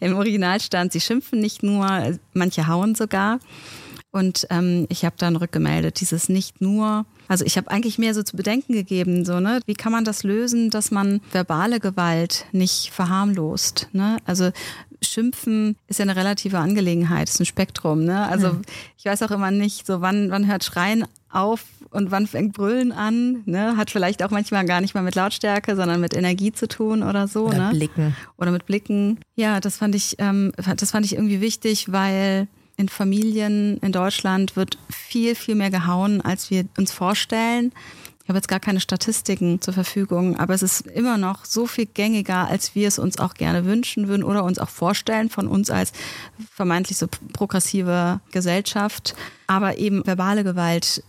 [0.00, 3.38] Im Original stand, sie schimpfen nicht nur, manche hauen sogar.
[4.12, 7.06] Und ähm, ich habe dann rückgemeldet, dieses nicht nur.
[7.28, 10.24] Also ich habe eigentlich mehr so zu bedenken gegeben, so ne, wie kann man das
[10.24, 13.88] lösen, dass man verbale Gewalt nicht verharmlost.
[13.92, 14.16] Ne?
[14.24, 14.50] Also
[15.00, 18.04] Schimpfen ist ja eine relative Angelegenheit, ist ein Spektrum.
[18.04, 18.26] Ne?
[18.26, 18.56] Also
[18.98, 22.92] ich weiß auch immer nicht, so wann wann hört Schreien auf und wann fängt Brüllen
[22.92, 23.42] an.
[23.46, 23.76] Ne?
[23.76, 27.28] Hat vielleicht auch manchmal gar nicht mal mit Lautstärke, sondern mit Energie zu tun oder
[27.28, 27.46] so.
[27.46, 27.70] Oder ne?
[27.70, 28.16] Blicken.
[28.38, 29.18] Oder mit Blicken.
[29.34, 34.56] Ja, das fand ich, ähm, das fand ich irgendwie wichtig, weil in Familien in Deutschland
[34.56, 37.72] wird viel, viel mehr gehauen, als wir uns vorstellen.
[38.22, 41.86] Ich habe jetzt gar keine Statistiken zur Verfügung, aber es ist immer noch so viel
[41.86, 45.68] gängiger, als wir es uns auch gerne wünschen würden oder uns auch vorstellen von uns
[45.68, 45.92] als
[46.54, 49.16] vermeintlich so progressive Gesellschaft.
[49.48, 51.02] Aber eben verbale Gewalt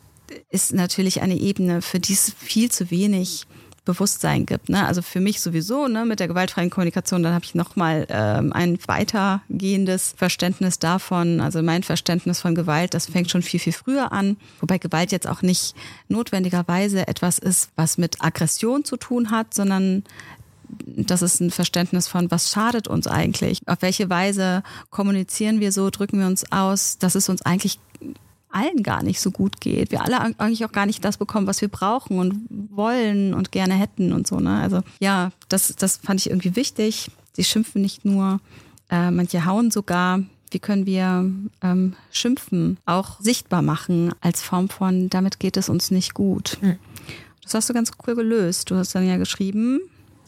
[0.50, 3.48] ist natürlich eine Ebene, für die es viel zu wenig
[3.84, 4.70] Bewusstsein gibt.
[4.70, 4.86] Ne?
[4.86, 8.78] Also für mich sowieso ne, mit der gewaltfreien Kommunikation, dann habe ich nochmal ähm, ein
[8.86, 11.42] weitergehendes Verständnis davon.
[11.42, 14.38] Also mein Verständnis von Gewalt, das fängt schon viel, viel früher an.
[14.60, 15.74] Wobei Gewalt jetzt auch nicht
[16.10, 20.04] notwendigerweise etwas ist, was mit Aggression zu tun hat, sondern
[20.86, 23.62] das ist ein Verständnis von, was schadet uns eigentlich?
[23.68, 27.80] Auf welche Weise kommunizieren wir so, drücken wir uns aus, dass es uns eigentlich
[28.52, 29.92] allen gar nicht so gut geht.
[29.92, 33.74] Wir alle eigentlich auch gar nicht das bekommen, was wir brauchen und wollen und gerne
[33.74, 34.40] hätten und so.
[34.40, 34.60] Ne?
[34.60, 37.12] Also ja, das, das fand ich irgendwie wichtig.
[37.34, 38.40] Sie schimpfen nicht nur,
[38.90, 40.22] äh, manche hauen sogar.
[40.52, 45.92] Wie können wir ähm, Schimpfen auch sichtbar machen als Form von, damit geht es uns
[45.92, 46.58] nicht gut.
[46.62, 46.78] Mhm.
[47.42, 48.70] Das hast du ganz cool gelöst.
[48.70, 49.80] Du hast dann ja geschrieben.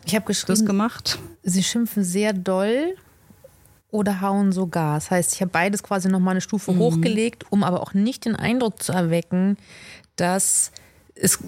[0.05, 0.65] Ich habe geschrieben.
[0.65, 1.19] gemacht.
[1.43, 2.95] Sie schimpfen sehr doll
[3.93, 4.95] oder hauen sogar.
[4.95, 6.79] Das heißt, ich habe beides quasi nochmal eine Stufe mhm.
[6.79, 9.55] hochgelegt, um aber auch nicht den Eindruck zu erwecken,
[10.15, 10.71] dass
[11.15, 11.39] es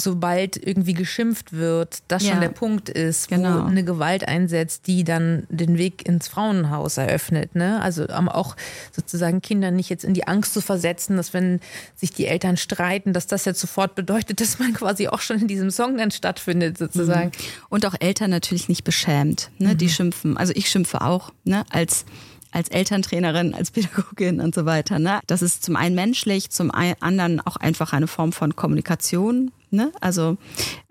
[0.00, 2.30] sobald irgendwie geschimpft wird, das ja.
[2.30, 3.64] schon der Punkt ist, genau.
[3.64, 7.56] wo eine Gewalt einsetzt, die dann den Weg ins Frauenhaus eröffnet.
[7.56, 7.82] Ne?
[7.82, 8.54] Also auch
[8.92, 11.60] sozusagen Kinder nicht jetzt in die Angst zu versetzen, dass wenn
[11.96, 15.48] sich die Eltern streiten, dass das jetzt sofort bedeutet, dass man quasi auch schon in
[15.48, 17.32] diesem Song dann stattfindet sozusagen.
[17.36, 17.66] Mhm.
[17.68, 19.74] Und auch Eltern natürlich nicht beschämt, ne?
[19.74, 19.78] Mhm.
[19.78, 20.36] die schimpfen.
[20.36, 21.64] Also ich schimpfe auch ne?
[21.70, 22.04] als
[22.50, 24.98] als Elterntrainerin, als Pädagogin und so weiter.
[24.98, 25.20] Ne?
[25.26, 29.50] Das ist zum einen menschlich, zum anderen auch einfach eine Form von Kommunikation.
[29.70, 29.92] Ne?
[30.00, 30.38] Also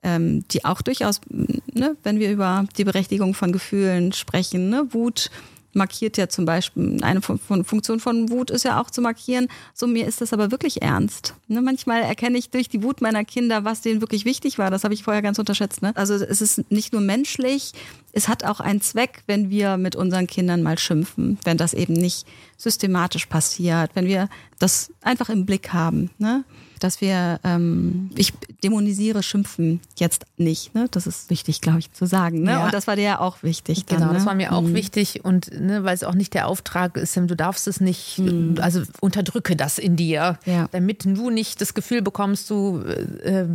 [0.03, 4.87] ähm, die auch durchaus, ne, wenn wir über die Berechtigung von Gefühlen sprechen, ne?
[4.91, 5.31] Wut
[5.77, 10.05] markiert ja zum Beispiel, eine Funktion von Wut ist ja auch zu markieren, so mir
[10.05, 11.35] ist das aber wirklich ernst.
[11.47, 14.69] Ne, manchmal erkenne ich durch die Wut meiner Kinder, was denen wirklich wichtig war.
[14.71, 15.81] Das habe ich vorher ganz unterschätzt.
[15.81, 15.95] Ne?
[15.95, 17.71] Also es ist nicht nur menschlich,
[18.11, 21.93] es hat auch einen Zweck, wenn wir mit unseren Kindern mal schimpfen, wenn das eben
[21.93, 22.25] nicht
[22.57, 24.27] systematisch passiert, wenn wir
[24.59, 26.09] das einfach im Blick haben.
[26.17, 26.43] Ne?
[26.79, 30.73] Dass wir, ähm, ich dämonisiere Schimpfen jetzt nicht.
[30.75, 30.87] Ne?
[30.91, 32.43] Das ist wichtig, glaube ich, zu sagen.
[32.43, 32.51] Ne?
[32.51, 32.65] Ja.
[32.65, 33.85] Und das war dir ja auch wichtig.
[33.85, 34.17] Dann, genau, ne?
[34.17, 34.73] das war mir auch mhm.
[34.73, 38.55] wichtig und ne, weil es auch nicht der Auftrag ist, du darfst es nicht, mhm.
[38.59, 40.67] also unterdrücke das in dir, ja.
[40.71, 42.83] damit du nicht das Gefühl bekommst, du
[43.23, 43.45] äh,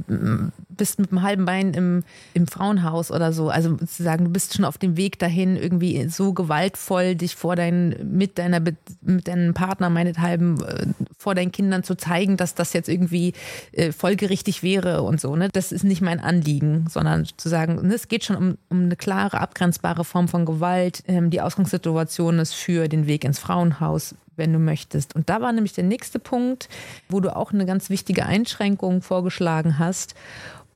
[0.68, 2.04] bist mit einem halben Bein im,
[2.34, 3.50] im Frauenhaus oder so.
[3.50, 8.16] Also sozusagen, du bist schon auf dem Weg dahin, irgendwie so gewaltvoll dich vor deinen,
[8.16, 8.60] mit deiner,
[9.02, 10.86] mit deinem Partner meinethalben, äh,
[11.22, 13.32] vor deinen Kindern zu zeigen, dass das jetzt irgendwie
[13.72, 15.36] äh, folgerichtig wäre und so.
[15.36, 15.48] Ne?
[15.52, 18.96] Das ist nicht mein Anliegen, sondern zu sagen, ne, es geht schon um, um eine
[18.96, 21.04] klare, abgrenzbare Form von Gewalt.
[21.06, 25.14] Ähm, die Ausgangssituation ist für den Weg ins Frauenhaus wenn du möchtest.
[25.14, 26.70] Und da war nämlich der nächste Punkt,
[27.10, 30.14] wo du auch eine ganz wichtige Einschränkung vorgeschlagen hast.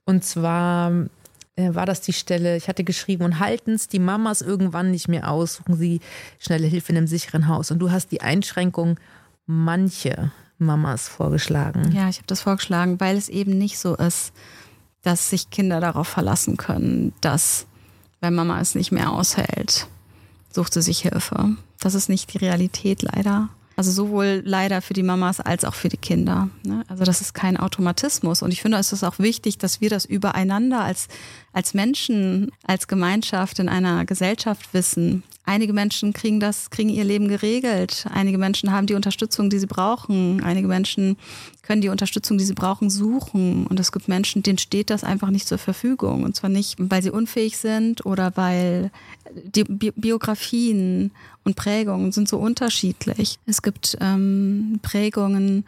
[0.04, 0.92] Und zwar
[1.56, 5.08] äh, war das die Stelle, ich hatte geschrieben, und halten es die Mamas irgendwann nicht
[5.08, 6.00] mehr aus, suchen sie
[6.38, 7.70] schnelle Hilfe in einem sicheren Haus.
[7.70, 8.98] Und du hast die Einschränkung
[9.46, 11.92] manche Mamas vorgeschlagen.
[11.92, 14.32] Ja, ich habe das vorgeschlagen, weil es eben nicht so ist,
[15.02, 17.66] dass sich Kinder darauf verlassen können, dass,
[18.20, 19.86] wenn Mama es nicht mehr aushält,
[20.50, 21.56] sucht sie sich Hilfe.
[21.80, 23.48] Das ist nicht die Realität leider.
[23.76, 26.48] Also sowohl leider für die Mamas als auch für die Kinder.
[26.64, 26.82] Ne?
[26.88, 28.40] Also das ist kein Automatismus.
[28.40, 31.08] Und ich finde, es ist auch wichtig, dass wir das übereinander als,
[31.52, 35.24] als Menschen, als Gemeinschaft in einer Gesellschaft wissen.
[35.48, 38.04] Einige Menschen kriegen das, kriegen ihr Leben geregelt.
[38.12, 40.42] Einige Menschen haben die Unterstützung, die sie brauchen.
[40.42, 41.16] Einige Menschen
[41.62, 43.64] können die Unterstützung, die sie brauchen, suchen.
[43.68, 46.24] Und es gibt Menschen, denen steht das einfach nicht zur Verfügung.
[46.24, 48.90] Und zwar nicht, weil sie unfähig sind oder weil
[49.34, 51.12] die Bi Biografien
[51.44, 53.38] und Prägungen sind so unterschiedlich.
[53.46, 55.64] Es gibt ähm, Prägungen,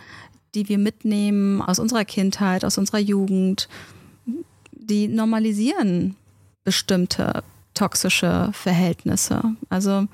[0.57, 3.69] die wir mitnehmen aus unserer Kindheit, aus unserer Jugend,
[4.73, 6.17] die normalisieren
[6.65, 7.45] bestimmte
[7.79, 9.43] toxische Verhältnisse.
[9.69, 10.07] Also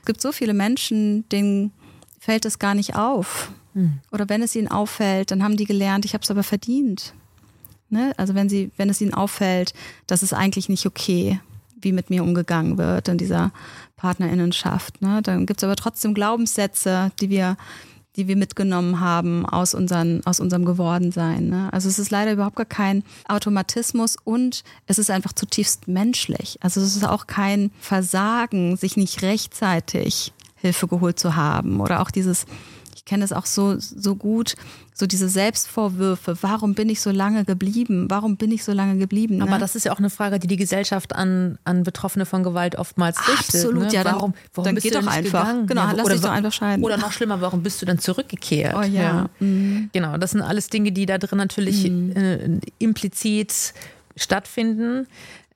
[0.00, 1.72] es gibt so viele Menschen, denen
[2.20, 3.50] fällt es gar nicht auf.
[3.74, 3.98] Hm.
[4.12, 7.14] Oder wenn es ihnen auffällt, dann haben die gelernt, ich habe es aber verdient.
[7.90, 8.12] Ne?
[8.16, 9.74] Also wenn sie, wenn es ihnen auffällt,
[10.06, 11.40] das ist eigentlich nicht okay,
[11.80, 13.50] wie mit mir umgegangen wird in dieser
[13.96, 15.02] Partnerinnenschaft.
[15.02, 15.20] Ne?
[15.22, 17.56] Dann gibt es aber trotzdem Glaubenssätze, die wir,
[18.18, 21.48] die wir mitgenommen haben aus, unseren, aus unserem Gewordensein.
[21.48, 21.68] Ne?
[21.72, 26.58] Also es ist leider überhaupt gar kein Automatismus und es ist einfach zutiefst menschlich.
[26.60, 32.10] Also es ist auch kein Versagen, sich nicht rechtzeitig Hilfe geholt zu haben oder auch
[32.10, 32.44] dieses
[33.08, 34.54] kenne es auch so, so gut,
[34.92, 36.36] so diese Selbstvorwürfe.
[36.42, 38.10] Warum bin ich so lange geblieben?
[38.10, 39.38] Warum bin ich so lange geblieben?
[39.38, 39.44] Ne?
[39.44, 42.76] Aber das ist ja auch eine Frage, die die Gesellschaft an, an Betroffene von Gewalt
[42.76, 43.54] oftmals richtet.
[43.62, 43.92] Absolut, ne?
[43.92, 44.04] ja.
[44.04, 45.46] Dann, warum, warum dann bist geht du doch einfach.
[45.46, 45.66] Gegangen?
[45.66, 46.84] Genau, ja, lass oder, dich doch einfach scheiden.
[46.84, 48.74] Oder noch schlimmer, warum bist du dann zurückgekehrt?
[48.76, 48.86] Oh ja.
[48.86, 49.30] ja.
[49.40, 49.88] Mhm.
[49.92, 52.12] Genau, das sind alles Dinge, die da drin natürlich mhm.
[52.12, 53.72] äh, implizit
[54.16, 55.06] stattfinden.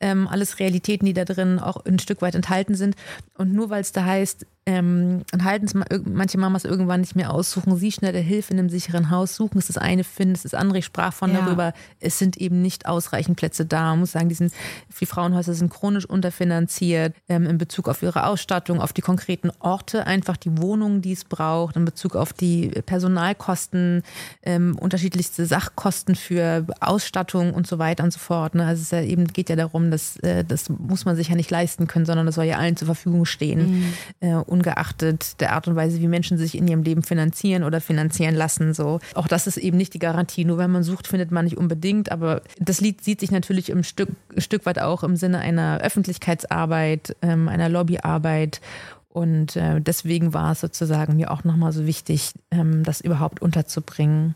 [0.00, 2.96] Ähm, alles Realitäten, die da drin auch ein Stück weit enthalten sind.
[3.36, 7.34] Und nur weil es da heißt, ähm, und halten es manche Mamas irgendwann nicht mehr
[7.34, 10.42] aus, suchen sie schnelle Hilfe in einem sicheren Haus, suchen es das eine, finden es
[10.42, 10.78] das andere.
[10.78, 11.40] Ich sprach von ja.
[11.40, 13.90] darüber, es sind eben nicht ausreichend Plätze da.
[13.90, 14.52] Man muss sagen, die, sind,
[15.00, 20.06] die Frauenhäuser sind chronisch unterfinanziert ähm, in Bezug auf ihre Ausstattung, auf die konkreten Orte,
[20.06, 24.04] einfach die Wohnungen, die es braucht, in Bezug auf die Personalkosten,
[24.44, 28.54] ähm, unterschiedlichste Sachkosten für Ausstattung und so weiter und so fort.
[28.54, 28.64] Ne?
[28.64, 31.50] Also es ja eben, geht ja darum, dass äh, das muss man sich ja nicht
[31.50, 33.80] leisten können, sondern das soll ja allen zur Verfügung stehen.
[33.80, 33.94] Mhm.
[34.20, 38.34] Äh, ungeachtet der Art und Weise, wie Menschen sich in ihrem Leben finanzieren oder finanzieren
[38.34, 38.74] lassen.
[38.74, 39.00] So.
[39.14, 40.44] Auch das ist eben nicht die Garantie.
[40.44, 42.12] Nur wenn man sucht, findet man nicht unbedingt.
[42.12, 45.80] Aber das Lied sieht sich natürlich im Stück, ein Stück weit auch im Sinne einer
[45.80, 48.60] Öffentlichkeitsarbeit, ähm, einer Lobbyarbeit.
[49.08, 54.34] Und äh, deswegen war es sozusagen mir auch nochmal so wichtig, ähm, das überhaupt unterzubringen.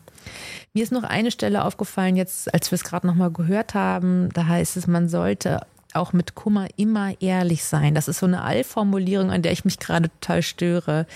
[0.73, 4.29] Mir ist noch eine Stelle aufgefallen, jetzt, als wir es gerade nochmal gehört haben.
[4.33, 5.61] Da heißt es, man sollte
[5.93, 7.95] auch mit Kummer immer ehrlich sein.
[7.95, 11.07] Das ist so eine Allformulierung, an der ich mich gerade total störe,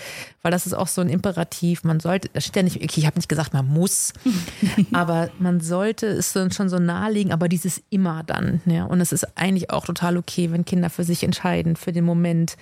[0.42, 1.84] weil das ist auch so ein Imperativ.
[1.84, 4.14] Man sollte, das steht ja nicht, okay, ich habe nicht gesagt, man muss,
[4.94, 8.62] aber man sollte es schon so nahelegen, aber dieses immer dann.
[8.66, 8.86] Ja.
[8.86, 12.56] Und es ist eigentlich auch total okay, wenn Kinder für sich entscheiden, für den Moment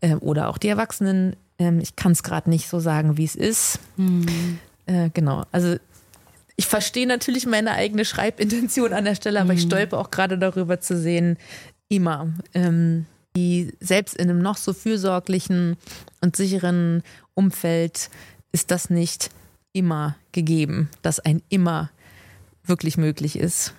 [0.00, 1.36] äh, oder auch die Erwachsenen.
[1.58, 3.78] Ähm, ich kann es gerade nicht so sagen, wie es ist.
[3.96, 4.58] Mhm.
[4.86, 5.76] Äh, genau, also
[6.56, 9.58] ich verstehe natürlich meine eigene Schreibintention an der Stelle, aber mhm.
[9.58, 11.36] ich stolpe auch gerade darüber zu sehen,
[11.88, 15.76] immer, ähm, die selbst in einem noch so fürsorglichen
[16.20, 17.02] und sicheren
[17.34, 18.10] Umfeld
[18.52, 19.30] ist das nicht
[19.72, 21.90] immer gegeben, dass ein immer
[22.64, 23.74] wirklich möglich ist.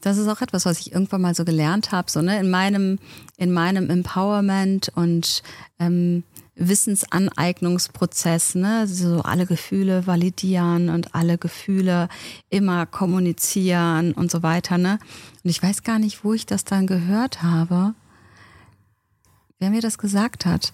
[0.00, 2.98] Das ist auch etwas, was ich irgendwann mal so gelernt habe, so ne, in meinem
[3.36, 5.42] in meinem Empowerment und
[5.78, 6.24] ähm,
[6.56, 8.86] Wissensaneignungsprozess, ne?
[8.86, 12.08] so alle Gefühle validieren und alle Gefühle
[12.48, 14.78] immer kommunizieren und so weiter.
[14.78, 14.98] Ne?
[15.42, 17.94] Und ich weiß gar nicht, wo ich das dann gehört habe,
[19.58, 20.72] wer mir das gesagt hat,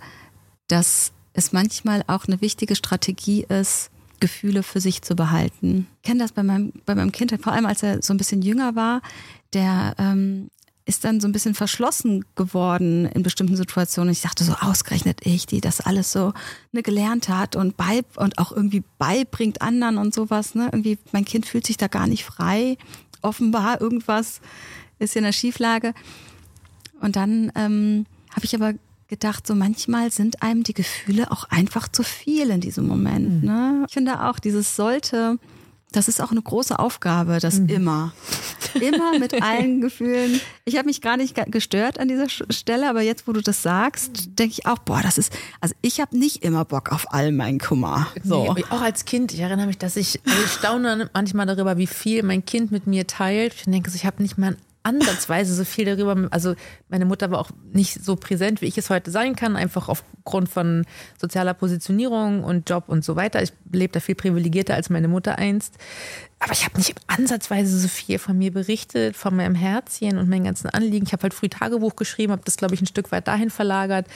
[0.68, 3.90] dass es manchmal auch eine wichtige Strategie ist,
[4.20, 5.86] Gefühle für sich zu behalten.
[5.96, 8.42] Ich kenne das bei meinem, bei meinem Kind, vor allem als er so ein bisschen
[8.42, 9.00] jünger war,
[9.54, 10.50] der ähm,
[10.90, 14.10] ist dann so ein bisschen verschlossen geworden in bestimmten Situationen.
[14.10, 16.32] Ich dachte so, ausgerechnet ich, die das alles so
[16.72, 20.56] ne, gelernt hat und bei und auch irgendwie beibringt anderen und sowas.
[20.56, 20.64] Ne?
[20.64, 22.76] Irgendwie, mein Kind fühlt sich da gar nicht frei.
[23.22, 24.40] Offenbar irgendwas
[24.98, 25.94] ist in der Schieflage.
[27.00, 28.74] Und dann ähm, habe ich aber
[29.06, 33.42] gedacht, so manchmal sind einem die Gefühle auch einfach zu viel in diesem Moment.
[33.42, 33.48] Mhm.
[33.48, 33.84] Ne?
[33.86, 35.38] Ich finde auch, dieses sollte
[35.92, 37.68] das ist auch eine große Aufgabe, das mhm.
[37.68, 38.12] immer.
[38.74, 40.40] Immer mit allen Gefühlen.
[40.64, 44.38] Ich habe mich gar nicht gestört an dieser Stelle, aber jetzt, wo du das sagst,
[44.38, 47.58] denke ich auch, boah, das ist, also ich habe nicht immer Bock auf all meinen
[47.58, 48.06] Kummer.
[48.22, 48.52] So.
[48.54, 51.86] Nee, auch als Kind, ich erinnere mich, dass ich, also ich staune manchmal darüber, wie
[51.86, 53.54] viel mein Kind mit mir teilt.
[53.54, 56.28] Ich denke, ich habe nicht mal ansatzweise so viel darüber.
[56.30, 56.54] Also
[56.88, 60.48] meine Mutter war auch nicht so präsent, wie ich es heute sein kann, einfach aufgrund
[60.48, 60.86] von
[61.20, 63.42] sozialer Positionierung und Job und so weiter.
[63.42, 65.74] Ich lebe da viel privilegierter als meine Mutter einst.
[66.38, 70.44] Aber ich habe nicht ansatzweise so viel von mir berichtet, von meinem Herzchen und meinen
[70.44, 71.04] ganzen Anliegen.
[71.06, 74.06] Ich habe halt früh Tagebuch geschrieben, habe das, glaube ich, ein Stück weit dahin verlagert.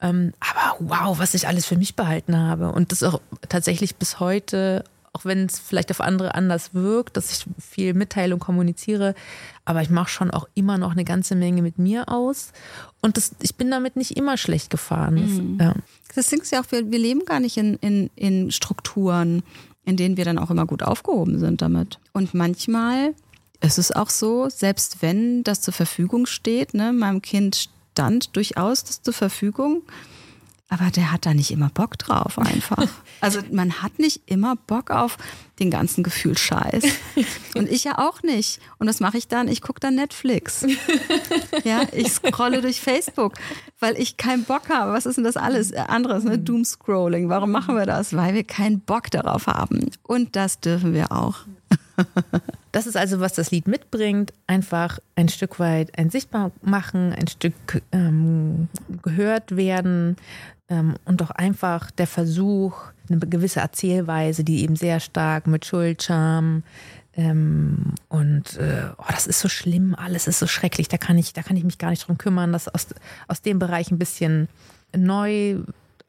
[0.00, 2.72] Ähm, aber wow, was ich alles für mich behalten habe.
[2.72, 7.30] Und das auch tatsächlich bis heute auch wenn es vielleicht auf andere anders wirkt, dass
[7.32, 9.14] ich viel mitteile und kommuniziere.
[9.64, 12.52] Aber ich mache schon auch immer noch eine ganze Menge mit mir aus.
[13.00, 15.14] Und das, ich bin damit nicht immer schlecht gefahren.
[15.14, 15.58] Mhm.
[15.60, 15.74] Ja.
[16.14, 19.42] Das Ding ist ja auch, wir, wir leben gar nicht in, in, in Strukturen,
[19.84, 21.98] in denen wir dann auch immer gut aufgehoben sind damit.
[22.12, 23.14] Und manchmal
[23.60, 28.84] ist es auch so, selbst wenn das zur Verfügung steht, ne, meinem Kind stand durchaus
[28.84, 29.82] das zur Verfügung,
[30.70, 32.86] Aber der hat da nicht immer Bock drauf einfach.
[33.20, 35.18] Also man hat nicht immer Bock auf
[35.58, 36.84] den ganzen Gefühlscheiß.
[37.56, 38.60] Und ich ja auch nicht.
[38.78, 39.48] Und was mache ich dann?
[39.48, 40.64] Ich gucke dann Netflix.
[41.64, 43.34] Ja, ich scrolle durch Facebook,
[43.80, 44.92] weil ich keinen Bock habe.
[44.92, 46.22] Was ist denn das alles anderes?
[46.22, 46.38] Ne?
[46.38, 47.28] Doomscrolling.
[47.28, 48.14] Warum machen wir das?
[48.14, 49.90] Weil wir keinen Bock darauf haben.
[50.04, 51.38] Und das dürfen wir auch.
[52.70, 54.32] Das ist also, was das Lied mitbringt.
[54.46, 58.68] Einfach ein Stück weit ein Sichtbar machen, ein Stück ähm,
[59.02, 60.16] gehört werden
[60.68, 62.76] und doch einfach der Versuch,
[63.08, 66.62] eine gewisse Erzählweise, die eben sehr stark mit Schuldscham
[67.14, 71.32] ähm, und äh, oh, das ist so schlimm, alles ist so schrecklich, da kann ich,
[71.32, 72.86] da kann ich mich gar nicht drum kümmern, das aus,
[73.26, 74.48] aus dem Bereich ein bisschen
[74.96, 75.58] neu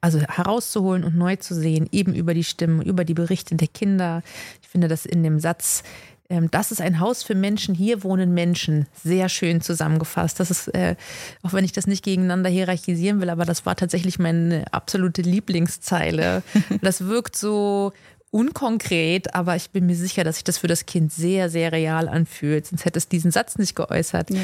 [0.02, 4.22] also herauszuholen und neu zu sehen, eben über die Stimmen, über die Berichte der Kinder.
[4.62, 6.19] Ich finde das in dem Satz, ähm,
[6.52, 10.40] das ist ein Haus für Menschen, hier wohnen Menschen, sehr schön zusammengefasst.
[10.40, 10.96] Das ist, äh,
[11.42, 16.44] auch wenn ich das nicht gegeneinander hierarchisieren will, aber das war tatsächlich meine absolute Lieblingszeile.
[16.82, 17.94] Das wirkt so
[18.32, 22.08] unkonkret, aber ich bin mir sicher, dass sich das für das Kind sehr, sehr real
[22.08, 22.68] anfühlt.
[22.68, 24.30] Sonst hätte es diesen Satz nicht geäußert.
[24.30, 24.40] Ja.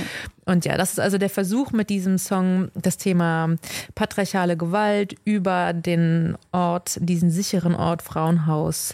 [0.46, 3.56] Und ja, das ist also der Versuch mit diesem Song, das Thema
[3.94, 8.94] patriarchale Gewalt über den Ort, diesen sicheren Ort Frauenhaus,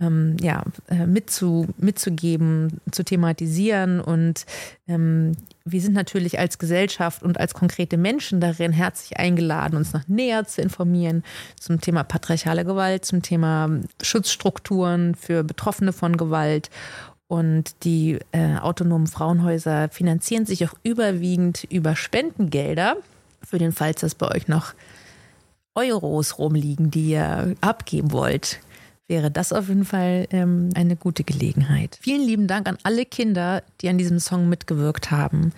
[0.00, 4.44] ähm, ja, äh, mitzu, mitzugeben, zu thematisieren und
[4.88, 10.08] ähm, wir sind natürlich als Gesellschaft und als konkrete Menschen darin herzlich eingeladen, uns noch
[10.08, 11.22] näher zu informieren
[11.58, 13.70] zum Thema patriarchale Gewalt, zum Thema
[14.00, 16.70] Schutzstrukturen für Betroffene von Gewalt.
[17.28, 22.96] Und die äh, autonomen Frauenhäuser finanzieren sich auch überwiegend über Spendengelder.
[23.42, 24.74] Für den Fall, dass bei euch noch
[25.74, 28.60] Euros rumliegen, die ihr abgeben wollt,
[29.12, 31.98] wäre das auf jeden Fall ähm, eine gute Gelegenheit.
[32.00, 35.52] Vielen lieben Dank an alle Kinder, die an diesem Song mitgewirkt haben.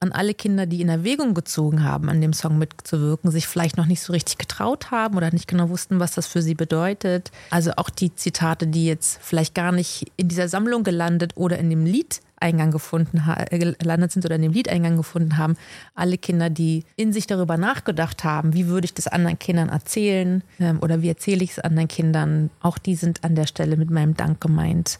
[0.00, 3.86] An alle Kinder, die in Erwägung gezogen haben, an dem Song mitzuwirken, sich vielleicht noch
[3.86, 7.30] nicht so richtig getraut haben oder nicht genau wussten, was das für sie bedeutet.
[7.50, 11.70] Also auch die Zitate, die jetzt vielleicht gar nicht in dieser Sammlung gelandet oder in
[11.70, 15.56] dem Lied Eingang gefunden äh, gelandet sind oder in dem Liedeingang gefunden haben.
[15.94, 20.42] Alle Kinder, die in sich darüber nachgedacht haben, wie würde ich das anderen Kindern erzählen
[20.60, 23.90] ähm, oder wie erzähle ich es anderen Kindern, auch die sind an der Stelle mit
[23.90, 24.98] meinem Dank gemeint.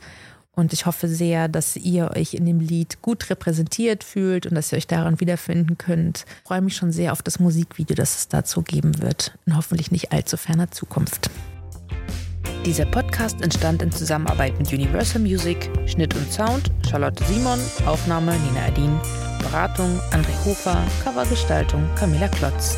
[0.58, 4.72] Und ich hoffe sehr, dass ihr euch in dem Lied gut repräsentiert fühlt und dass
[4.72, 6.24] ihr euch daran wiederfinden könnt.
[6.42, 9.92] Ich freue mich schon sehr auf das Musikvideo, das es dazu geben wird, in hoffentlich
[9.92, 11.30] nicht allzu ferner Zukunft.
[12.64, 18.66] Dieser Podcast entstand in Zusammenarbeit mit Universal Music, Schnitt und Sound Charlotte Simon, Aufnahme Nina
[18.66, 19.00] Adin,
[19.40, 22.76] Beratung André Hofer, Covergestaltung Camilla Klotz.